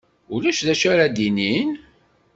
[0.33, 1.69] Ulac d acu ara d-inin?